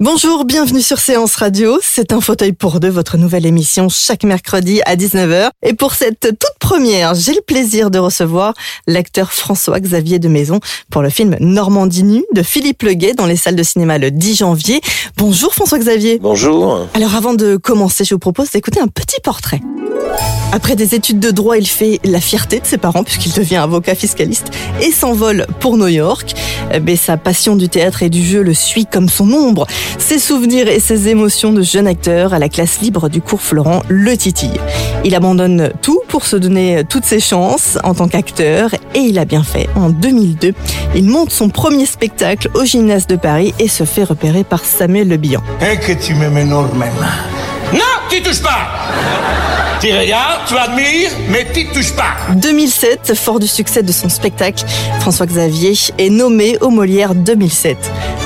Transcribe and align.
Bonjour, 0.00 0.44
bienvenue 0.44 0.80
sur 0.80 1.00
Séance 1.00 1.34
Radio. 1.34 1.80
C'est 1.82 2.12
un 2.12 2.20
fauteuil 2.20 2.52
pour 2.52 2.78
deux, 2.78 2.88
votre 2.88 3.16
nouvelle 3.16 3.44
émission 3.46 3.88
chaque 3.88 4.22
mercredi 4.22 4.80
à 4.86 4.94
19h. 4.94 5.50
Et 5.64 5.74
pour 5.74 5.94
cette 5.94 6.20
toute 6.20 6.58
première, 6.60 7.16
j'ai 7.16 7.34
le 7.34 7.40
plaisir 7.40 7.90
de 7.90 7.98
recevoir 7.98 8.54
l'acteur 8.86 9.32
François-Xavier 9.32 10.20
de 10.20 10.28
Maison 10.28 10.60
pour 10.88 11.02
le 11.02 11.10
film 11.10 11.36
Normandie 11.40 12.04
nue 12.04 12.24
de 12.32 12.44
Philippe 12.44 12.84
Leguet 12.84 13.14
dans 13.14 13.26
les 13.26 13.34
salles 13.34 13.56
de 13.56 13.62
cinéma 13.64 13.98
le 13.98 14.12
10 14.12 14.36
janvier. 14.36 14.80
Bonjour 15.16 15.52
François-Xavier. 15.52 16.20
Bonjour. 16.20 16.86
Alors 16.94 17.16
avant 17.16 17.34
de 17.34 17.56
commencer, 17.56 18.04
je 18.04 18.14
vous 18.14 18.20
propose 18.20 18.52
d'écouter 18.52 18.78
un 18.78 18.86
petit 18.86 19.20
portrait. 19.24 19.60
Après 20.50 20.76
des 20.76 20.94
études 20.94 21.20
de 21.20 21.30
droit, 21.30 21.58
il 21.58 21.66
fait 21.66 22.00
la 22.04 22.20
fierté 22.20 22.58
de 22.58 22.66
ses 22.66 22.78
parents 22.78 23.04
puisqu'il 23.04 23.32
devient 23.32 23.56
avocat 23.56 23.94
fiscaliste 23.94 24.50
et 24.80 24.90
s'envole 24.90 25.46
pour 25.60 25.76
New 25.76 25.88
York. 25.88 26.34
Mais 26.82 26.96
sa 26.96 27.16
passion 27.18 27.54
du 27.54 27.68
théâtre 27.68 28.02
et 28.02 28.08
du 28.08 28.24
jeu 28.24 28.42
le 28.42 28.54
suit 28.54 28.86
comme 28.86 29.08
son 29.08 29.30
ombre. 29.32 29.66
Ses 29.96 30.18
souvenirs 30.18 30.68
et 30.68 30.80
ses 30.80 31.08
émotions 31.08 31.52
de 31.52 31.62
jeune 31.62 31.86
acteur 31.86 32.34
à 32.34 32.38
la 32.38 32.48
classe 32.48 32.80
libre 32.80 33.08
du 33.08 33.20
cours 33.20 33.40
Florent 33.40 33.82
le 33.88 34.16
titille. 34.16 34.60
Il 35.04 35.14
abandonne 35.14 35.70
tout 35.82 36.00
pour 36.08 36.26
se 36.26 36.36
donner 36.36 36.82
toutes 36.88 37.04
ses 37.04 37.20
chances 37.20 37.78
en 37.84 37.94
tant 37.94 38.08
qu'acteur 38.08 38.70
et 38.94 39.00
il 39.00 39.18
a 39.18 39.24
bien 39.24 39.42
fait. 39.42 39.68
En 39.74 39.90
2002, 39.90 40.52
il 40.94 41.04
monte 41.04 41.30
son 41.30 41.48
premier 41.48 41.86
spectacle 41.86 42.50
au 42.54 42.64
gymnase 42.64 43.06
de 43.06 43.16
Paris 43.16 43.54
et 43.58 43.68
se 43.68 43.84
fait 43.84 44.04
repérer 44.04 44.44
par 44.44 44.64
Samuel 44.64 45.08
Le 45.08 45.16
Bihan. 45.16 45.42
Non, 47.72 47.80
tu 48.10 48.22
touches 48.22 48.42
pas 48.42 48.68
Tu 49.80 49.92
regardes, 49.92 50.40
tu 50.48 50.56
admires, 50.56 51.10
mais 51.30 51.46
tu 51.54 51.64
touches 51.68 51.92
pas 51.92 52.16
2007, 52.34 53.14
fort 53.14 53.38
du 53.38 53.46
succès 53.46 53.84
de 53.84 53.92
son 53.92 54.08
spectacle, 54.08 54.64
François 55.00 55.26
Xavier 55.26 55.74
est 55.98 56.10
nommé 56.10 56.58
au 56.60 56.70
Molière 56.70 57.14
2007. 57.14 57.76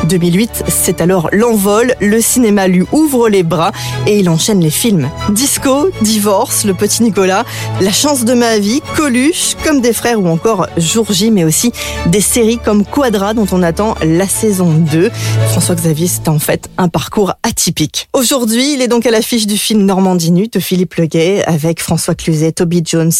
2008, 0.08 0.64
c'est 0.68 1.02
alors 1.02 1.28
l'envol, 1.30 1.94
le 2.00 2.20
cinéma 2.22 2.68
lui 2.68 2.84
ouvre 2.92 3.28
les 3.28 3.42
bras 3.42 3.70
et 4.06 4.18
il 4.18 4.30
enchaîne 4.30 4.60
les 4.60 4.70
films. 4.70 5.10
Disco, 5.28 5.90
Divorce, 6.00 6.64
Le 6.64 6.72
Petit 6.72 7.02
Nicolas, 7.02 7.44
La 7.82 7.92
chance 7.92 8.24
de 8.24 8.32
ma 8.32 8.58
vie, 8.58 8.80
Coluche, 8.96 9.54
Comme 9.62 9.82
des 9.82 9.92
frères 9.92 10.20
ou 10.20 10.28
encore 10.28 10.68
Jour 10.78 11.12
J, 11.12 11.30
mais 11.30 11.44
aussi 11.44 11.70
des 12.06 12.22
séries 12.22 12.58
comme 12.58 12.84
Quadra 12.86 13.34
dont 13.34 13.46
on 13.52 13.62
attend 13.62 13.94
la 14.02 14.26
saison 14.26 14.70
2. 14.70 15.10
François 15.50 15.74
Xavier, 15.74 16.08
c'est 16.08 16.28
en 16.28 16.38
fait 16.38 16.70
un 16.78 16.88
parcours 16.88 17.34
atypique. 17.42 18.08
Aujourd'hui, 18.14 18.72
il 18.74 18.80
est 18.80 18.88
donc 18.88 19.04
à 19.04 19.10
l'affiche 19.10 19.46
du 19.46 19.58
film 19.58 19.82
Normandie 19.82 20.22
de 20.32 20.60
Philippe 20.60 20.94
Leguet 20.94 21.41
avec 21.46 21.80
François 21.80 22.14
Cluzet, 22.14 22.52
Toby 22.52 22.82
Jones, 22.84 23.12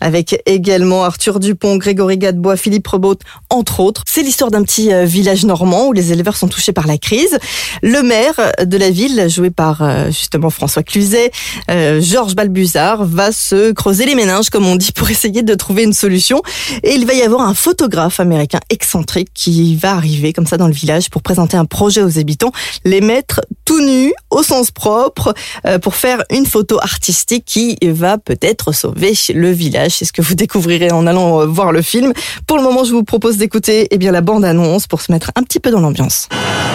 avec 0.00 0.42
également 0.46 1.04
Arthur 1.04 1.40
Dupont, 1.40 1.76
Grégory 1.76 2.18
Gadebois, 2.18 2.56
Philippe 2.56 2.86
Rebaud, 2.86 3.18
entre 3.50 3.80
autres. 3.80 4.04
C'est 4.06 4.22
l'histoire 4.22 4.50
d'un 4.50 4.62
petit 4.62 4.92
euh, 4.92 5.04
village 5.04 5.44
normand 5.44 5.88
où 5.88 5.92
les 5.92 6.12
éleveurs 6.12 6.36
sont 6.36 6.48
touchés 6.48 6.72
par 6.72 6.86
la 6.86 6.98
crise. 6.98 7.38
Le 7.82 8.02
maire 8.02 8.34
de 8.64 8.76
la 8.76 8.90
ville, 8.90 9.28
joué 9.28 9.50
par 9.50 9.82
euh, 9.82 10.06
justement 10.06 10.50
François 10.50 10.82
Cluzet, 10.82 11.30
euh, 11.70 12.00
Georges 12.00 12.34
Balbuzard, 12.34 13.04
va 13.04 13.32
se 13.32 13.72
creuser 13.72 14.06
les 14.06 14.14
méninges, 14.14 14.50
comme 14.50 14.66
on 14.66 14.76
dit, 14.76 14.92
pour 14.92 15.10
essayer 15.10 15.42
de 15.42 15.54
trouver 15.54 15.84
une 15.84 15.92
solution. 15.92 16.42
Et 16.82 16.94
il 16.94 17.06
va 17.06 17.14
y 17.14 17.22
avoir 17.22 17.42
un 17.42 17.54
photographe 17.54 18.20
américain 18.20 18.60
excentrique 18.70 19.28
qui 19.34 19.76
va 19.76 19.92
arriver 19.94 20.32
comme 20.32 20.46
ça 20.46 20.56
dans 20.56 20.68
le 20.68 20.72
village 20.72 21.10
pour 21.10 21.22
présenter 21.22 21.56
un 21.56 21.64
projet 21.64 22.02
aux 22.02 22.18
habitants, 22.18 22.52
les 22.84 23.00
mettre 23.00 23.40
tout 23.64 23.80
nus, 23.80 24.12
au 24.30 24.42
sens 24.42 24.70
propre, 24.70 25.34
pour 25.82 25.94
faire 25.94 26.24
une 26.30 26.46
photo 26.46 26.78
artistique 26.80 27.44
qui 27.44 27.67
va 27.82 28.18
peut-être 28.18 28.72
sauver 28.72 29.14
le 29.34 29.50
village. 29.50 29.92
C'est 29.98 30.04
ce 30.04 30.12
que 30.12 30.22
vous 30.22 30.34
découvrirez 30.34 30.92
en 30.92 31.06
allant 31.06 31.40
euh, 31.40 31.46
voir 31.46 31.72
le 31.72 31.82
film. 31.82 32.12
Pour 32.46 32.56
le 32.56 32.62
moment, 32.62 32.84
je 32.84 32.92
vous 32.92 33.04
propose 33.04 33.36
d'écouter 33.36 33.88
eh 33.90 33.98
bien 33.98 34.12
la 34.12 34.20
bande-annonce 34.20 34.86
pour 34.86 35.00
se 35.00 35.12
mettre 35.12 35.30
un 35.36 35.42
petit 35.42 35.60
peu 35.60 35.70
dans 35.70 35.80
l'ambiance. 35.80 36.28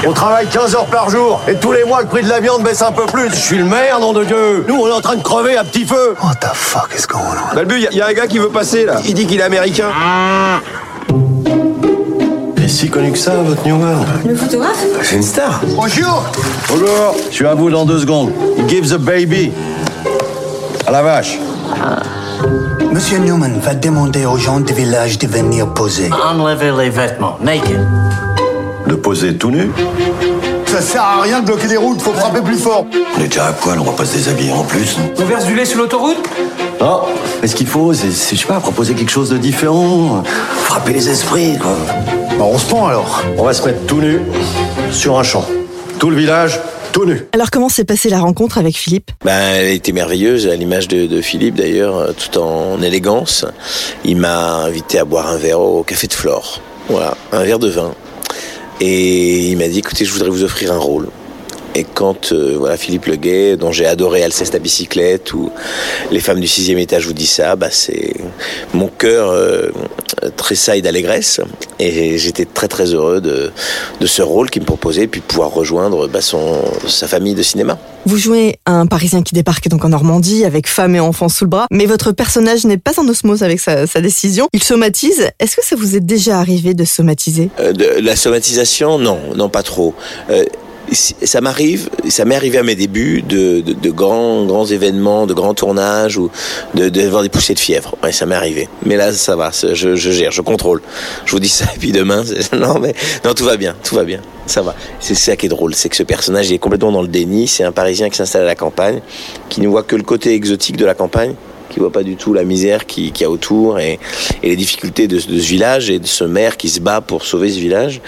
On 0.06 0.14
travaille 0.14 0.48
15 0.48 0.76
heures 0.76 0.88
par 0.88 1.10
jour 1.10 1.42
et 1.48 1.56
tous 1.56 1.72
les 1.72 1.86
mois 1.86 2.02
le 2.02 2.08
prix 2.08 2.24
de 2.24 2.30
la 2.30 2.40
viande 2.40 2.64
baisse 2.64 2.82
un 2.82 2.92
peu 2.92 3.06
plus. 3.06 3.30
Je 3.30 3.36
suis 3.36 3.58
le 3.58 3.66
maire, 3.66 4.00
nom 4.00 4.14
de 4.14 4.24
Dieu. 4.26 4.66
Nous, 4.68 4.76
on 4.76 4.88
est 4.88 4.92
en 4.92 5.02
train 5.02 5.16
de 5.16 5.24
crever 5.24 5.56
à 5.56 5.64
petit 5.64 5.86
feu. 5.86 6.16
What 6.22 6.36
the 6.36 6.54
fuck 6.54 6.90
is 6.98 7.08
going 7.08 7.22
on? 7.22 7.56
Balbu, 7.56 7.76
il 7.92 7.98
y, 7.98 8.02
a 8.02 8.08
un 8.08 8.14
gars 8.14 8.28
qui 8.28 8.40
veut 8.40 8.50
passer 8.50 8.86
là. 8.86 9.00
Il 9.08 9.14
dit 9.14 9.26
qu'il 9.26 9.40
est 9.40 9.44
américain. 9.44 9.90
Il 12.58 12.64
est 12.64 12.68
si 12.68 12.90
connu 12.90 13.12
que 13.12 13.18
ça, 13.18 13.36
votre 13.38 13.66
New 13.66 13.76
World 13.76 14.08
Le 14.26 14.36
photographe? 14.36 14.86
C'est 15.02 15.16
une 15.16 15.24
star. 15.24 15.62
Bonjour. 15.76 16.26
Bonjour. 16.70 17.16
Je 17.30 17.36
suis 17.36 17.46
à 17.46 17.56
vous 17.56 17.70
dans 17.70 17.86
deux 17.86 18.00
secondes. 18.00 18.32
Give 18.68 18.90
the 18.90 18.98
baby. 18.98 19.52
La 20.94 21.02
vache. 21.02 21.40
Monsieur 22.92 23.18
Newman 23.18 23.60
va 23.60 23.74
demander 23.74 24.28
aux 24.28 24.38
gens 24.38 24.60
du 24.60 24.74
village 24.74 25.18
de 25.18 25.26
venir 25.26 25.74
poser. 25.74 26.12
Enlevez 26.14 26.72
les 26.72 26.92
vêtements, 26.92 27.36
naked. 27.42 27.84
De 28.86 28.94
poser 28.94 29.36
tout 29.36 29.50
nu. 29.50 29.72
Ça 30.68 30.82
sert 30.82 31.02
à 31.02 31.22
rien 31.24 31.40
de 31.40 31.48
bloquer 31.48 31.66
les 31.66 31.78
routes, 31.78 32.00
faut 32.00 32.14
frapper 32.14 32.42
plus 32.42 32.60
fort. 32.60 32.86
On 33.18 33.22
est 33.22 33.28
déjà 33.28 33.48
à 33.48 33.54
poil, 33.54 33.80
on 33.80 33.86
va 33.86 33.94
pas 33.94 34.06
se 34.06 34.18
déshabiller 34.18 34.52
en 34.52 34.66
plus. 34.66 34.96
On 35.18 35.26
verse 35.26 35.46
du 35.46 35.56
lait 35.56 35.66
sur 35.66 35.80
l'autoroute 35.80 36.30
Non, 36.80 37.02
mais 37.42 37.48
ce 37.48 37.56
qu'il 37.56 37.66
faut, 37.66 37.92
c'est, 37.96 38.12
c'est, 38.12 38.36
je 38.36 38.42
sais 38.42 38.48
pas, 38.48 38.60
proposer 38.60 38.94
quelque 38.94 39.12
chose 39.12 39.32
de 39.32 39.38
différent. 39.38 40.22
Frapper 40.66 40.94
les 40.94 41.10
esprits, 41.10 41.58
quoi. 41.58 41.76
Bah, 42.38 42.46
on 42.46 42.60
se 42.60 42.68
prend 42.68 42.86
alors. 42.86 43.24
On 43.40 43.44
va 43.46 43.56
se 43.56 43.66
mettre 43.66 43.84
tout 43.88 44.00
nu 44.00 44.22
sur 44.92 45.18
un 45.18 45.24
champ. 45.24 45.44
Tout 45.98 46.12
le 46.12 46.18
village, 46.18 46.60
tout 46.94 47.06
nu. 47.06 47.26
Alors 47.34 47.52
comment 47.52 47.68
s'est 47.68 47.84
passée 47.84 48.10
la 48.10 48.20
rencontre 48.20 48.58
avec 48.58 48.78
Philippe? 48.78 49.12
Ben, 49.26 49.56
elle 49.56 49.72
était 49.72 49.92
merveilleuse, 49.92 50.48
à 50.48 50.56
l'image 50.56 50.88
de, 50.88 51.08
de 51.08 51.22
Philippe 51.22 51.56
d'ailleurs, 51.56 51.98
euh, 51.98 52.12
tout 52.14 52.38
en 52.40 52.82
élégance. 52.82 53.46
Il 54.06 54.18
m'a 54.18 54.58
invité 54.58 55.00
à 55.00 55.04
boire 55.04 55.28
un 55.28 55.38
verre 55.38 55.60
au 55.60 55.84
Café 55.84 56.08
de 56.08 56.14
Flore. 56.14 56.62
Voilà, 56.88 57.18
un 57.32 57.44
verre 57.44 57.60
de 57.60 57.70
vin. 57.70 57.94
Et 58.80 59.48
il 59.48 59.58
m'a 59.58 59.68
dit, 59.68 59.80
écoutez, 59.80 60.06
je 60.06 60.14
voudrais 60.14 60.30
vous 60.30 60.44
offrir 60.44 60.72
un 60.72 60.78
rôle. 60.78 61.08
Et 61.76 61.84
quand 61.84 62.32
euh, 62.32 62.56
voilà 62.58 62.78
Philippe 62.78 63.08
Leguet, 63.08 63.58
dont 63.58 63.72
j'ai 63.72 63.88
adoré 63.88 64.24
Alceste 64.24 64.54
à 64.54 64.60
bicyclette 64.60 65.34
ou 65.34 65.52
Les 66.12 66.20
femmes 66.20 66.40
du 66.40 66.48
sixième 66.48 66.78
étage 66.78 67.08
vous 67.08 67.14
dit 67.14 67.26
ça, 67.26 67.56
bah 67.56 67.70
c'est 67.72 68.14
mon 68.76 68.88
cœur 68.88 69.32
euh, 69.32 69.70
tressaille 70.36 70.82
d'allégresse 70.82 71.42
et 71.80 72.18
j'étais 72.18 72.46
très 72.46 72.68
très 72.68 72.94
heureux 72.94 73.22
de, 73.22 73.52
de 74.00 74.08
ce 74.08 74.22
rôle 74.22 74.50
qu'il 74.50 74.62
me 74.62 74.68
proposait 74.68 75.08
puis 75.08 75.22
de 75.22 75.26
pouvoir 75.26 75.52
rejoindre 75.52 76.08
bah, 76.08 76.22
son 76.22 76.62
sa 76.88 77.08
famille 77.08 77.36
de 77.36 77.44
cinéma. 77.44 77.78
Vous 78.06 78.18
jouez 78.18 78.58
un 78.66 78.86
Parisien 78.86 79.24
qui 79.24 79.34
débarque 79.34 79.70
donc 79.70 79.86
en 79.86 79.90
Normandie 79.90 80.44
avec 80.44 80.68
femme 80.68 80.96
et 80.96 81.00
enfants 81.00 81.30
sous 81.30 81.46
le 81.46 81.50
bras, 81.50 81.68
mais 81.72 81.86
votre 81.86 82.12
personnage 82.12 82.66
n'est 82.66 82.78
pas 82.78 83.00
en 83.00 83.08
osmose 83.08 83.44
avec 83.44 83.60
sa, 83.60 83.88
sa 83.88 84.02
décision. 84.02 84.48
Il 84.52 84.62
somatise. 84.62 85.30
Est-ce 85.40 85.56
que 85.56 85.64
ça 85.64 85.76
vous 85.76 85.96
est 85.96 86.02
déjà 86.02 86.40
arrivé 86.40 86.74
de 86.74 86.84
somatiser? 86.84 87.50
Euh, 87.60 87.72
de, 87.72 87.86
la 88.02 88.16
somatisation, 88.16 89.00
non, 89.00 89.20
non 89.36 89.50
pas 89.50 89.64
trop. 89.64 89.94
Euh, 90.30 90.44
ça 90.92 91.42
m'arrive, 91.42 91.90
ça 92.10 92.26
m'est 92.26 92.36
arrivé 92.36 92.58
à 92.58 92.64
mes 92.64 92.76
débuts 92.76 93.22
de, 93.22 93.62
de, 93.62 93.74
de, 93.74 93.90
grands, 93.92 94.46
grands 94.46 94.66
événements, 94.66 95.26
de 95.26 95.34
grands 95.34 95.54
tournages 95.54 96.18
ou 96.18 96.30
de, 96.76 96.90
de 96.90 97.02
voir 97.08 97.24
des 97.24 97.30
poussées 97.30 97.54
de 97.54 97.60
fièvre. 97.60 97.96
Ouais, 98.04 98.12
ça 98.12 98.26
m'est 98.26 98.36
arrivé. 98.36 98.68
Mais 98.86 98.96
là, 98.96 99.12
ça 99.12 99.36
va, 99.36 99.52
je, 99.52 99.96
je 99.96 100.12
gère, 100.12 100.32
je 100.32 100.42
contrôle. 100.42 100.82
Je 101.26 101.32
vous 101.32 101.40
dis 101.40 101.50
ça 101.50 101.66
et 101.76 101.80
puis 101.80 101.92
demain, 101.92 102.24
non 102.54 102.80
mais 102.80 102.94
non, 103.24 103.34
tout 103.34 103.46
va 103.46 103.58
bien, 103.58 103.76
tout 103.84 103.96
va 103.96 104.04
bien, 104.04 104.22
ça 104.46 104.62
va. 104.62 104.76
C'est 105.00 105.16
ça 105.16 105.36
qui 105.36 105.46
est 105.48 105.50
drôle, 105.50 105.74
c'est 105.74 105.90
que 105.90 105.96
ce 105.96 106.04
personnage 106.04 106.50
il 106.50 106.56
est 106.56 106.60
complètement 106.60 106.92
dans 106.92 107.02
le 107.02 107.08
déni. 107.08 107.48
C'est 107.48 107.64
un 107.64 107.72
Parisien 107.72 108.10
qui 108.10 108.18
s'installe 108.18 108.44
à 108.44 108.46
la 108.46 108.56
campagne, 108.56 109.02
qui 109.50 109.62
ne 109.62 109.68
voit 109.68 109.84
que 109.84 109.96
le 109.96 110.04
côté 110.04 110.34
exotique 110.34 110.78
de 110.78 110.86
la 110.86 110.94
campagne 110.94 111.36
qui 111.70 111.80
voit 111.80 111.92
pas 111.92 112.04
du 112.04 112.16
tout 112.16 112.34
la 112.34 112.44
misère 112.44 112.86
qu'il 112.86 113.12
qui 113.12 113.24
y 113.24 113.26
a 113.26 113.30
autour 113.30 113.80
et, 113.80 114.00
et 114.42 114.50
les 114.50 114.56
difficultés 114.56 115.08
de, 115.08 115.16
de, 115.16 115.20
ce 115.20 115.48
village 115.48 115.90
et 115.90 116.00
de 116.00 116.08
ce 116.08 116.24
maire 116.24 116.58
qui 116.58 116.70
se 116.70 116.80
bat 116.80 117.02
pour 117.02 117.26
sauver 117.26 117.50
ce 117.50 117.60
village. 117.60 118.02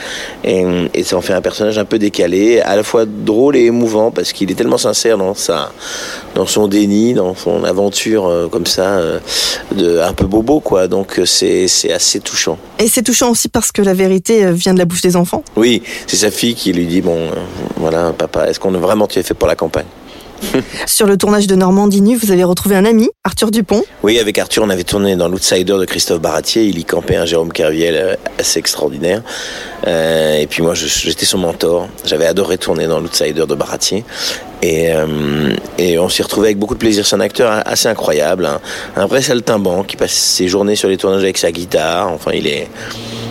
Et, 0.43 0.63
et 0.93 1.03
ça 1.03 1.17
en 1.17 1.21
fait 1.21 1.33
un 1.33 1.41
personnage 1.41 1.77
un 1.77 1.85
peu 1.85 1.99
décalé, 1.99 2.61
à 2.61 2.75
la 2.75 2.83
fois 2.83 3.05
drôle 3.05 3.55
et 3.55 3.65
émouvant 3.65 4.11
parce 4.11 4.33
qu'il 4.33 4.51
est 4.51 4.55
tellement 4.55 4.77
sincère 4.77 5.17
dans 5.17 5.33
sa, 5.33 5.71
dans 6.35 6.45
son 6.45 6.67
déni, 6.67 7.13
dans 7.13 7.35
son 7.35 7.63
aventure 7.63 8.27
euh, 8.27 8.47
comme 8.47 8.65
ça, 8.65 8.97
euh, 8.97 9.19
de, 9.75 9.99
un 9.99 10.13
peu 10.13 10.25
bobo 10.25 10.59
quoi. 10.59 10.87
Donc 10.87 11.19
c'est 11.25 11.67
c'est 11.67 11.91
assez 11.91 12.19
touchant. 12.19 12.57
Et 12.79 12.87
c'est 12.87 13.03
touchant 13.03 13.31
aussi 13.31 13.49
parce 13.49 13.71
que 13.71 13.81
la 13.81 13.93
vérité 13.93 14.45
euh, 14.45 14.51
vient 14.51 14.73
de 14.73 14.79
la 14.79 14.85
bouche 14.85 15.01
des 15.01 15.15
enfants. 15.15 15.43
Oui, 15.55 15.81
c'est 16.07 16.17
sa 16.17 16.31
fille 16.31 16.55
qui 16.55 16.73
lui 16.73 16.85
dit 16.85 17.01
bon, 17.01 17.17
euh, 17.17 17.31
voilà, 17.77 18.13
papa, 18.17 18.47
est-ce 18.47 18.59
qu'on 18.59 18.73
a 18.75 18.77
vraiment 18.77 19.07
tu 19.07 19.19
es 19.19 19.23
fait 19.23 19.33
pour 19.33 19.47
la 19.47 19.55
campagne? 19.55 19.85
Sur 20.87 21.07
le 21.07 21.17
tournage 21.17 21.47
de 21.47 21.55
Normandie 21.55 22.01
Nue, 22.01 22.15
vous 22.15 22.31
avez 22.31 22.43
retrouvé 22.43 22.75
un 22.75 22.85
ami, 22.85 23.09
Arthur 23.23 23.51
Dupont. 23.51 23.83
Oui, 24.03 24.19
avec 24.19 24.37
Arthur, 24.37 24.63
on 24.63 24.69
avait 24.69 24.83
tourné 24.83 25.15
dans 25.15 25.27
l'Outsider 25.27 25.73
de 25.77 25.85
Christophe 25.85 26.21
Baratier. 26.21 26.65
Il 26.65 26.79
y 26.79 26.85
campait 26.85 27.15
un 27.15 27.25
Jérôme 27.25 27.51
Kerviel 27.51 27.95
euh, 27.95 28.15
assez 28.39 28.59
extraordinaire. 28.59 29.21
Euh, 29.87 30.39
et 30.39 30.47
puis 30.47 30.61
moi, 30.61 30.73
j'étais 30.73 31.25
son 31.25 31.37
mentor. 31.37 31.87
J'avais 32.05 32.25
adoré 32.25 32.57
tourner 32.57 32.87
dans 32.87 32.99
l'Outsider 32.99 33.45
de 33.47 33.55
Baratier. 33.55 34.03
Et, 34.61 34.91
euh, 34.91 35.55
on 35.99 36.09
s'y 36.09 36.23
retrouvait 36.23 36.47
avec 36.47 36.59
beaucoup 36.59 36.73
de 36.73 36.79
plaisir. 36.79 37.05
C'est 37.05 37.15
un 37.15 37.19
acteur 37.21 37.61
assez 37.65 37.87
incroyable, 37.87 38.45
un, 38.45 38.59
un 38.95 39.05
vrai 39.05 39.21
saltimbanque 39.21 39.87
qui 39.87 39.97
passe 39.97 40.13
ses 40.13 40.47
journées 40.47 40.75
sur 40.75 40.89
les 40.89 40.97
tournages 40.97 41.23
avec 41.23 41.37
sa 41.37 41.51
guitare. 41.51 42.11
Enfin, 42.11 42.31
il 42.33 42.47
est, 42.47 42.67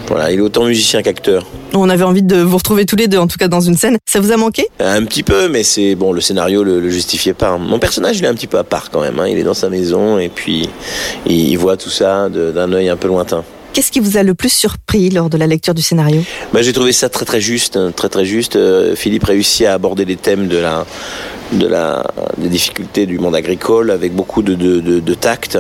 voilà, 0.07 0.31
il 0.31 0.39
est 0.39 0.43
autant 0.43 0.65
musicien 0.65 1.03
qu'acteur. 1.03 1.45
On 1.77 1.89
avait 1.89 2.05
envie 2.05 2.23
de 2.23 2.37
vous 2.41 2.57
retrouver 2.57 2.87
tous 2.87 2.97
les 2.97 3.09
deux, 3.09 3.19
en 3.19 3.27
tout 3.27 3.37
cas 3.37 3.49
dans 3.49 3.61
une 3.61 3.77
scène. 3.77 3.99
Ça 4.09 4.21
vous 4.21 4.31
a 4.31 4.37
manqué? 4.37 4.69
Un 4.79 5.05
petit 5.05 5.23
peu, 5.25 5.49
mais 5.49 5.65
c'est 5.65 5.95
bon, 5.97 6.13
le 6.13 6.21
scénario 6.21 6.63
le, 6.63 6.81
le 6.81 6.89
justifiait 6.89 7.35
pas. 7.35 7.59
Mon 7.59 7.79
personnage, 7.81 8.19
il 8.19 8.25
est 8.25 8.29
un 8.29 8.35
petit 8.35 8.47
peu 8.47 8.59
à 8.59 8.65
part 8.65 8.91
quand 8.91 9.01
même. 9.01 9.19
hein. 9.19 9.27
Il 9.27 9.39
est 9.39 9.43
dans 9.43 9.55
sa 9.55 9.69
maison 9.69 10.19
et 10.19 10.29
puis 10.29 10.69
il, 11.27 11.51
il 11.51 11.57
voit 11.57 11.77
tout 11.77 11.91
ça 11.91 12.29
d'un 12.29 12.73
œil 12.73 12.89
un 12.89 12.97
peu 12.97 13.09
lointain. 13.09 13.43
Qu'est-ce 13.73 13.91
qui 13.91 13.99
vous 13.99 14.17
a 14.17 14.23
le 14.23 14.35
plus 14.35 14.53
surpris 14.53 15.11
lors 15.11 15.29
de 15.29 15.37
la 15.37 15.49
lecture 15.49 15.75
du 15.75 15.83
scénario? 15.83 16.23
Bah, 16.53 16.63
j'ai 16.63 16.73
trouvé 16.73 16.93
ça 16.93 17.09
très 17.09 17.25
très 17.25 17.41
juste, 17.41 17.77
hein, 17.77 17.93
très 17.95 18.09
très 18.09 18.25
juste. 18.25 18.55
Euh, 18.55 18.95
Philippe 18.95 19.25
réussit 19.25 19.67
à 19.67 19.75
aborder 19.75 20.05
les 20.05 20.15
thèmes 20.15 20.47
de 20.47 20.59
la, 20.59 20.87
de 21.51 21.67
la, 21.67 22.07
des 22.39 22.49
difficultés 22.49 23.07
du 23.07 23.19
monde 23.19 23.35
agricole 23.35 23.91
avec 23.91 24.15
beaucoup 24.15 24.43
de, 24.43 24.55
de, 24.55 24.79
de, 24.79 25.01
de 25.01 25.15
tact. 25.15 25.59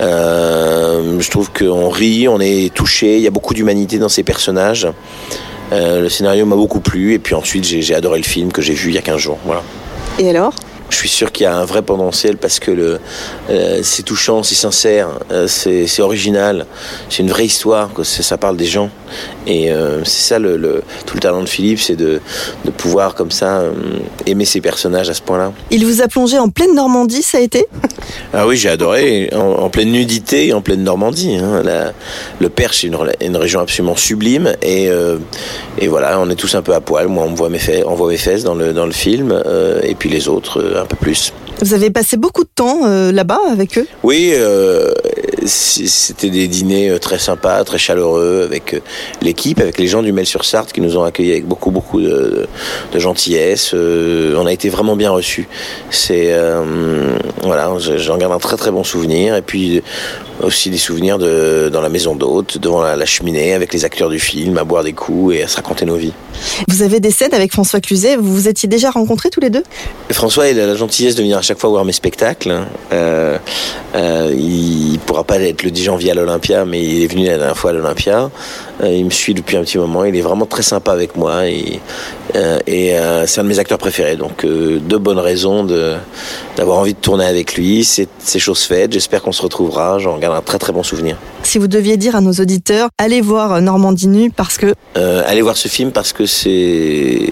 Euh, 0.00 1.20
je 1.20 1.30
trouve 1.30 1.50
qu'on 1.52 1.88
rit, 1.88 2.28
on 2.28 2.40
est 2.40 2.72
touché, 2.72 3.16
il 3.16 3.22
y 3.22 3.26
a 3.26 3.30
beaucoup 3.30 3.54
d'humanité 3.54 3.98
dans 3.98 4.08
ces 4.08 4.22
personnages. 4.22 4.88
Euh, 5.72 6.00
le 6.00 6.08
scénario 6.08 6.46
m'a 6.46 6.56
beaucoup 6.56 6.80
plu 6.80 7.12
et 7.12 7.18
puis 7.18 7.34
ensuite 7.34 7.64
j'ai 7.64 7.94
adoré 7.94 8.18
le 8.18 8.24
film 8.24 8.50
que 8.50 8.60
j'ai 8.60 8.74
vu 8.74 8.88
il 8.90 8.94
y 8.94 8.98
a 8.98 9.02
15 9.02 9.18
jours. 9.18 9.38
Voilà. 9.44 9.62
Et 10.18 10.28
alors? 10.28 10.52
Je 10.90 10.96
suis 10.96 11.08
sûr 11.08 11.32
qu'il 11.32 11.44
y 11.44 11.46
a 11.46 11.56
un 11.56 11.64
vrai 11.64 11.82
potentiel 11.82 12.36
parce 12.36 12.58
que 12.58 12.70
le, 12.70 12.98
euh, 13.48 13.80
c'est 13.82 14.02
touchant, 14.02 14.42
c'est 14.42 14.54
sincère, 14.56 15.08
euh, 15.30 15.46
c'est, 15.46 15.86
c'est 15.86 16.02
original, 16.02 16.66
c'est 17.08 17.22
une 17.22 17.30
vraie 17.30 17.46
histoire, 17.46 17.90
ça 18.02 18.36
parle 18.36 18.56
des 18.56 18.66
gens. 18.66 18.90
Et 19.46 19.72
euh, 19.72 20.04
c'est 20.04 20.22
ça 20.28 20.38
le, 20.38 20.56
le- 20.56 20.82
tout 21.06 21.14
le 21.14 21.20
talent 21.20 21.42
de 21.42 21.48
Philippe, 21.48 21.80
c'est 21.80 21.96
de, 21.96 22.20
de 22.64 22.70
pouvoir 22.70 23.14
comme 23.14 23.30
ça 23.30 23.62
aimer 24.26 24.44
ses 24.44 24.60
personnages 24.60 25.08
à 25.08 25.14
ce 25.14 25.22
point-là. 25.22 25.52
Il 25.70 25.84
vous 25.86 26.02
a 26.02 26.08
plongé 26.08 26.38
en 26.38 26.48
pleine 26.48 26.74
Normandie, 26.74 27.22
ça 27.22 27.38
a 27.38 27.40
été? 27.40 27.66
Ah 28.32 28.46
oui, 28.46 28.56
j'ai 28.56 28.68
adoré, 28.68 29.30
en, 29.32 29.38
en 29.38 29.70
pleine 29.70 29.90
nudité 29.92 30.48
et 30.48 30.52
en 30.52 30.60
pleine 30.60 30.82
Normandie. 30.84 31.36
hein. 31.36 31.62
La- 31.64 31.92
le 32.40 32.48
Perche 32.48 32.84
est 32.84 32.88
une, 33.20 33.36
région 33.36 33.60
absolument 33.60 33.96
sublime 33.96 34.54
et, 34.62 34.88
et 35.78 35.88
voilà, 35.88 36.18
on 36.20 36.28
est 36.30 36.34
tous 36.36 36.54
un 36.54 36.62
peu 36.62 36.74
à 36.74 36.80
poil. 36.80 37.08
Moi, 37.08 37.24
on 37.26 37.30
me 37.30 37.36
voit 37.36 37.48
mes, 37.48 37.58
fesses, 37.58 37.84
on 37.86 37.94
voit 37.94 38.08
mes 38.08 38.16
fesses 38.16 38.44
dans 38.44 38.54
le, 38.54 38.72
dans 38.72 38.86
le 38.86 38.92
film 38.92 39.42
et 39.82 39.94
puis 39.94 40.08
les 40.08 40.28
autres 40.28 40.79
un 40.80 40.86
peu 40.86 40.96
plus. 40.96 41.32
Vous 41.62 41.74
avez 41.74 41.90
passé 41.90 42.16
beaucoup 42.16 42.44
de 42.44 42.50
temps 42.54 42.80
euh, 42.86 43.12
là-bas 43.12 43.40
avec 43.50 43.78
eux? 43.78 43.86
Oui, 44.02 44.32
euh, 44.34 44.92
c'était 45.46 46.30
des 46.30 46.48
dîners 46.48 46.90
euh, 46.90 46.98
très 46.98 47.18
sympas, 47.18 47.62
très 47.64 47.78
chaleureux 47.78 48.42
avec 48.44 48.80
l'équipe, 49.22 49.60
avec 49.60 49.78
les 49.78 49.86
gens 49.86 50.02
du 50.02 50.12
Mel-sur-Sarthe 50.12 50.72
qui 50.72 50.80
nous 50.80 50.96
ont 50.96 51.04
accueillis 51.04 51.32
avec 51.32 51.46
beaucoup, 51.46 51.70
beaucoup 51.70 52.00
de, 52.00 52.46
de 52.92 52.98
gentillesse. 52.98 53.72
Euh, 53.74 54.34
on 54.38 54.46
a 54.46 54.52
été 54.52 54.68
vraiment 54.68 54.96
bien 54.96 55.10
reçus. 55.10 55.48
C'est 55.90 56.34
voilà, 57.42 57.72
je- 57.78 57.98
j'en 57.98 58.16
garde 58.16 58.32
un 58.32 58.38
très 58.38 58.56
très 58.56 58.70
bon 58.70 58.84
souvenir. 58.84 59.36
Et 59.36 59.42
puis 59.42 59.82
aussi 60.42 60.70
des 60.70 60.78
souvenirs 60.78 61.18
de, 61.18 61.68
dans 61.70 61.82
la 61.82 61.90
maison 61.90 62.14
d'hôte, 62.16 62.56
devant 62.56 62.80
la, 62.80 62.96
la 62.96 63.04
cheminée, 63.04 63.52
avec 63.52 63.74
les 63.74 63.84
acteurs 63.84 64.08
du 64.08 64.18
film, 64.18 64.56
à 64.56 64.64
boire 64.64 64.82
des 64.82 64.94
coups 64.94 65.34
et 65.34 65.42
à 65.42 65.48
se 65.48 65.56
raconter 65.56 65.84
nos 65.84 65.96
vies. 65.96 66.14
Vous 66.68 66.82
avez 66.82 66.98
des 67.00 67.10
scènes 67.10 67.34
avec 67.34 67.52
François 67.52 67.80
Cluzet, 67.80 68.16
vous 68.16 68.34
vous 68.34 68.48
étiez 68.48 68.66
déjà 68.66 68.90
rencontrés 68.90 69.28
tous 69.28 69.40
les 69.40 69.50
deux? 69.50 69.62
François, 70.10 70.48
il 70.48 70.58
a 70.58 70.66
la 70.66 70.74
gentillesse 70.76 71.14
de 71.14 71.20
venir 71.20 71.36
à 71.36 71.42
chaque 71.50 71.58
fois 71.58 71.70
voir 71.70 71.84
mes 71.84 71.92
spectacles. 71.92 72.60
Euh, 72.92 73.36
euh, 73.96 74.32
il 74.32 75.00
pourra 75.04 75.24
pas 75.24 75.40
être 75.40 75.64
le 75.64 75.72
10 75.72 75.82
janvier 75.82 76.12
à 76.12 76.14
l'Olympia, 76.14 76.64
mais 76.64 76.80
il 76.80 77.02
est 77.02 77.08
venu 77.08 77.26
la 77.26 77.38
dernière 77.38 77.56
fois 77.56 77.70
à 77.70 77.72
l'Olympia. 77.72 78.30
Euh, 78.84 78.88
il 78.88 79.04
me 79.04 79.10
suit 79.10 79.34
depuis 79.34 79.56
un 79.56 79.62
petit 79.62 79.76
moment. 79.76 80.04
Il 80.04 80.14
est 80.14 80.20
vraiment 80.20 80.46
très 80.46 80.62
sympa 80.62 80.92
avec 80.92 81.16
moi 81.16 81.48
et, 81.48 81.80
euh, 82.36 82.60
et 82.68 82.96
euh, 82.96 83.26
c'est 83.26 83.40
un 83.40 83.42
de 83.42 83.48
mes 83.48 83.58
acteurs 83.58 83.78
préférés. 83.78 84.14
Donc, 84.14 84.46
deux 84.46 84.98
bonnes 84.98 85.18
raisons 85.18 85.64
de 85.64 85.96
d'avoir 86.56 86.78
envie 86.78 86.94
de 86.94 87.00
tourner 87.00 87.24
avec 87.24 87.56
lui. 87.56 87.82
C'est 87.82 88.38
chose 88.38 88.62
faite. 88.62 88.92
J'espère 88.92 89.20
qu'on 89.20 89.32
se 89.32 89.42
retrouvera. 89.42 89.98
J'en 89.98 90.18
garde 90.18 90.36
un 90.36 90.42
très 90.42 90.58
très 90.60 90.72
bon 90.72 90.84
souvenir. 90.84 91.16
Si 91.42 91.58
vous 91.58 91.66
deviez 91.66 91.96
dire 91.96 92.14
à 92.14 92.20
nos 92.20 92.34
auditeurs, 92.34 92.90
allez 92.96 93.20
voir 93.20 93.60
Normandie 93.60 94.06
Nue 94.06 94.30
parce 94.30 94.56
que 94.56 94.72
allez 94.94 95.42
voir 95.42 95.56
ce 95.56 95.66
film 95.66 95.90
parce 95.90 96.12
que 96.12 96.26
c'est 96.26 97.28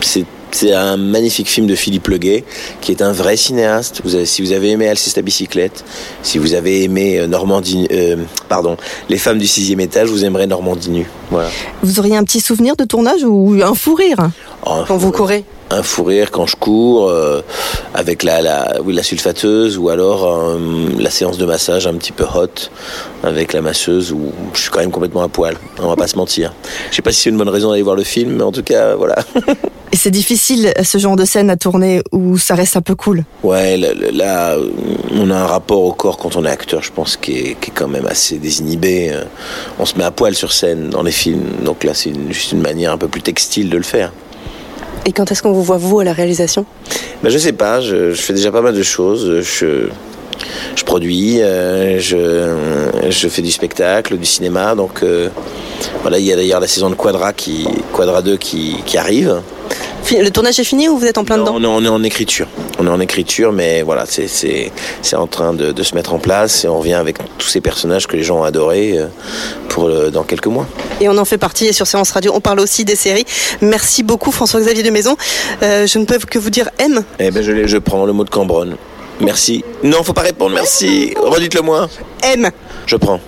c'est 0.00 0.24
c'est 0.52 0.72
un 0.72 0.96
magnifique 0.96 1.48
film 1.48 1.66
de 1.66 1.74
Philippe 1.74 2.08
Leguet, 2.08 2.44
qui 2.80 2.92
est 2.92 3.02
un 3.02 3.12
vrai 3.12 3.36
cinéaste. 3.36 4.00
Vous 4.04 4.14
avez- 4.14 4.26
si 4.26 4.42
vous 4.42 4.52
avez 4.52 4.70
aimé 4.70 4.88
Alceste 4.88 5.18
à 5.18 5.22
bicyclette, 5.22 5.84
si 6.22 6.38
vous 6.38 6.54
avez 6.54 6.84
aimé 6.84 7.18
euh, 7.18 7.26
Normandie, 7.26 7.88
euh, 7.90 8.16
pardon, 8.48 8.76
Les 9.08 9.18
femmes 9.18 9.38
du 9.38 9.46
sixième 9.46 9.80
étage, 9.80 10.08
vous 10.08 10.24
aimerez 10.24 10.46
Normandie 10.46 10.90
nue. 10.90 11.06
Voilà. 11.30 11.48
vous 11.82 11.98
auriez 11.98 12.16
un 12.16 12.24
petit 12.24 12.40
souvenir 12.40 12.76
de 12.76 12.84
tournage 12.84 13.24
ou 13.24 13.56
un 13.62 13.74
fou 13.74 13.94
rire 13.94 14.18
Oh, 14.66 14.82
quand 14.86 14.96
vous 14.96 15.10
courez 15.12 15.44
un 15.70 15.82
fou 15.82 16.04
rire 16.04 16.30
quand 16.30 16.46
je 16.46 16.54
cours 16.54 17.08
euh, 17.08 17.40
avec 17.94 18.22
la, 18.24 18.42
la, 18.42 18.74
oui, 18.84 18.92
la 18.92 19.02
sulfateuse 19.02 19.78
ou 19.78 19.88
alors 19.88 20.26
euh, 20.30 20.58
la 20.98 21.08
séance 21.08 21.38
de 21.38 21.46
massage 21.46 21.86
un 21.86 21.94
petit 21.94 22.12
peu 22.12 22.24
hot 22.24 22.68
avec 23.24 23.54
la 23.54 23.62
masseuse 23.62 24.12
où 24.12 24.20
je 24.52 24.60
suis 24.60 24.70
quand 24.70 24.80
même 24.80 24.90
complètement 24.90 25.22
à 25.22 25.28
poil, 25.28 25.56
on 25.78 25.88
va 25.88 25.96
pas 25.96 26.06
se 26.08 26.16
mentir. 26.16 26.52
Je 26.90 26.96
sais 26.96 27.00
pas 27.02 27.10
si 27.10 27.22
c'est 27.22 27.30
une 27.30 27.38
bonne 27.38 27.48
raison 27.48 27.70
d'aller 27.70 27.80
voir 27.80 27.96
le 27.96 28.04
film, 28.04 28.32
mais 28.36 28.42
en 28.42 28.52
tout 28.52 28.62
cas, 28.62 28.94
voilà. 28.96 29.16
Et 29.92 29.96
c'est 29.96 30.10
difficile 30.10 30.72
ce 30.82 30.96
genre 30.96 31.16
de 31.16 31.26
scène 31.26 31.50
à 31.50 31.56
tourner 31.58 32.00
où 32.12 32.38
ça 32.38 32.54
reste 32.54 32.76
un 32.78 32.80
peu 32.80 32.94
cool. 32.94 33.24
Ouais, 33.42 33.76
là, 33.76 33.88
là, 34.12 34.56
on 35.14 35.30
a 35.30 35.36
un 35.36 35.46
rapport 35.46 35.82
au 35.82 35.92
corps 35.92 36.16
quand 36.16 36.34
on 36.36 36.46
est 36.46 36.50
acteur, 36.50 36.82
je 36.82 36.90
pense, 36.90 37.18
qui 37.18 37.32
est, 37.32 37.56
qui 37.60 37.70
est 37.70 37.74
quand 37.74 37.88
même 37.88 38.06
assez 38.06 38.38
désinhibé. 38.38 39.10
Euh, 39.12 39.24
On 39.78 39.84
se 39.84 39.96
met 39.98 40.04
à 40.04 40.10
poil 40.10 40.34
sur 40.34 40.52
scène 40.52 40.88
dans 40.88 41.02
les 41.02 41.12
films, 41.12 41.42
donc 41.62 41.84
là, 41.84 41.92
c'est 41.92 42.08
une- 42.08 42.32
juste 42.32 42.52
une 42.52 42.62
manière 42.62 42.92
un 42.92 42.96
peu 42.98 43.08
plus 43.08 43.20
textile 43.20 43.68
de 43.68 43.76
le 43.76 43.82
faire. 43.82 44.12
Et 45.04 45.12
quand 45.12 45.30
est-ce 45.30 45.42
qu'on 45.42 45.52
vous 45.52 45.62
voit, 45.62 45.76
vous, 45.76 46.00
à 46.00 46.04
la 46.04 46.12
réalisation? 46.14 46.64
Ben, 47.22 47.28
je 47.28 47.36
sais 47.36 47.52
pas, 47.52 47.80
je, 47.82 48.12
je 48.12 48.22
fais 48.22 48.32
déjà 48.32 48.50
pas 48.50 48.62
mal 48.62 48.74
de 48.74 48.82
choses. 48.82 49.42
Je, 49.42 49.88
je 50.76 50.84
produis, 50.84 51.40
euh, 51.42 51.98
je, 51.98 53.10
je 53.10 53.28
fais 53.28 53.42
du 53.42 53.50
spectacle, 53.50 54.16
du 54.16 54.26
cinéma. 54.26 54.74
Donc 54.74 55.02
euh, 55.02 55.28
voilà, 56.02 56.18
il 56.18 56.24
y 56.24 56.32
a 56.32 56.36
d'ailleurs 56.36 56.60
la 56.60 56.68
saison 56.68 56.90
de 56.90 56.94
Quadra, 56.94 57.32
qui, 57.32 57.66
Quadra 57.92 58.22
2 58.22 58.36
qui, 58.36 58.76
qui 58.86 58.98
arrive. 58.98 59.40
Le 60.10 60.28
tournage 60.30 60.58
est 60.58 60.64
fini 60.64 60.88
ou 60.88 60.98
vous 60.98 61.06
êtes 61.06 61.16
en 61.16 61.24
plein 61.24 61.36
Non, 61.38 61.44
dedans 61.44 61.54
on, 61.56 61.62
est, 61.62 61.66
on 61.66 61.84
est 61.84 61.88
en 61.88 62.02
écriture. 62.02 62.46
On 62.78 62.86
est 62.86 62.90
en 62.90 63.00
écriture, 63.00 63.52
mais 63.52 63.80
voilà, 63.82 64.04
c'est 64.06 64.70
en 65.14 65.26
train 65.26 65.54
de, 65.54 65.70
de 65.72 65.82
se 65.82 65.94
mettre 65.94 66.12
en 66.12 66.18
place 66.18 66.64
et 66.64 66.68
on 66.68 66.78
revient 66.80 66.94
avec 66.94 67.16
tous 67.38 67.46
ces 67.48 67.60
personnages 67.62 68.06
que 68.08 68.16
les 68.16 68.22
gens 68.24 68.40
ont 68.40 68.44
adorés 68.44 68.98
euh, 68.98 69.06
pour 69.68 69.88
le- 69.88 70.10
dans 70.10 70.24
quelques 70.24 70.48
mois. 70.48 70.66
Et 71.00 71.08
on 71.08 71.16
en 71.16 71.24
fait 71.24 71.38
partie. 71.38 71.66
Et 71.66 71.72
sur 71.72 71.86
Séance 71.86 72.10
Radio, 72.10 72.32
on 72.34 72.40
parle 72.40 72.60
aussi 72.60 72.84
des 72.84 72.96
séries. 72.96 73.24
Merci 73.62 74.02
beaucoup, 74.02 74.32
François-Xavier 74.32 74.82
de 74.82 74.90
Maison. 74.90 75.16
Euh, 75.62 75.86
je 75.86 75.98
ne 75.98 76.04
peux 76.04 76.18
que 76.18 76.38
vous 76.38 76.50
dire 76.50 76.68
M. 76.78 77.02
Eh 77.20 77.30
ben 77.30 77.42
je, 77.42 77.66
je 77.66 77.78
prends 77.78 78.04
le 78.04 78.12
mot 78.12 78.24
de 78.24 78.30
Cambronne. 78.30 78.76
Merci. 79.22 79.64
Non, 79.84 80.02
faut 80.02 80.12
pas 80.12 80.22
répondre. 80.22 80.54
Merci. 80.54 81.14
Redites-le 81.16 81.62
moi. 81.62 81.88
M. 82.22 82.50
Je 82.86 82.96
prends. 82.96 83.20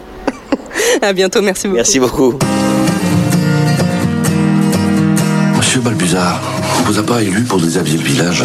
À 1.02 1.12
bientôt. 1.12 1.40
Merci 1.40 1.68
beaucoup. 1.68 1.76
Merci 1.76 2.00
beaucoup. 2.00 2.34
Monsieur 5.56 5.80
Balbuzard, 5.80 6.40
on 6.80 6.82
vous 6.90 6.98
a 6.98 7.02
pas 7.02 7.22
élu 7.22 7.42
pour 7.42 7.58
déshabiller 7.60 7.98
le 7.98 8.04
village 8.04 8.44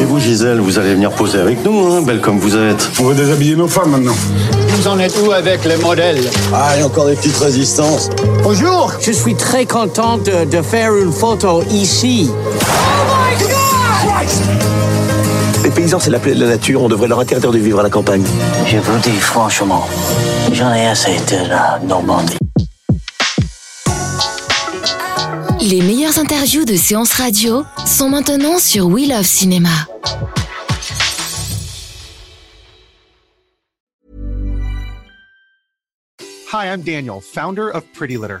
Et 0.00 0.04
vous, 0.04 0.18
Gisèle, 0.18 0.60
vous 0.60 0.78
allez 0.78 0.94
venir 0.94 1.10
poser 1.12 1.38
avec 1.38 1.64
nous, 1.64 1.92
hein, 1.92 2.02
belle 2.02 2.20
comme 2.20 2.38
vous 2.38 2.56
êtes. 2.56 2.90
On 3.00 3.04
va 3.04 3.14
déshabiller 3.14 3.54
nos 3.56 3.68
femmes 3.68 3.90
maintenant. 3.90 4.16
Vous 4.68 4.88
en 4.88 4.98
êtes 4.98 5.14
où 5.24 5.30
avec 5.32 5.64
les 5.64 5.76
modèles? 5.76 6.22
Ah, 6.54 6.70
il 6.74 6.80
y 6.80 6.82
a 6.82 6.86
encore 6.86 7.06
des 7.06 7.16
petites 7.16 7.36
résistances. 7.36 8.08
Bonjour 8.42 8.92
Je 9.00 9.12
suis 9.12 9.34
très 9.34 9.66
contente 9.66 10.22
de, 10.24 10.44
de 10.50 10.62
faire 10.62 10.94
une 10.96 11.12
photo 11.12 11.62
ici. 11.70 12.30
Les 15.62 15.70
paysans, 15.70 16.00
c'est 16.00 16.10
la 16.10 16.18
plaie 16.18 16.34
de 16.34 16.40
la 16.40 16.48
nature. 16.48 16.82
On 16.82 16.88
devrait 16.88 17.08
leur 17.08 17.20
interdire 17.20 17.50
de 17.50 17.58
vivre 17.58 17.80
à 17.80 17.82
la 17.82 17.90
campagne. 17.90 18.24
Je 18.66 18.78
vous 18.78 18.98
dis 18.98 19.18
franchement, 19.20 19.86
j'en 20.52 20.72
ai 20.72 20.86
assez 20.86 21.16
de 21.30 21.48
la 21.48 21.78
Normandie. 21.86 22.38
Les 25.60 25.82
meilleures 25.82 26.18
interviews 26.18 26.64
de 26.64 26.74
séances 26.74 27.12
radio 27.12 27.64
sont 27.86 28.08
maintenant 28.08 28.58
sur 28.58 28.86
We 28.86 29.08
Love 29.08 29.24
Cinéma. 29.24 29.68
Hi, 36.52 36.66
I'm 36.66 36.82
Daniel, 36.82 37.20
founder 37.20 37.68
of 37.68 37.84
Pretty 37.92 38.16
Litter. 38.16 38.40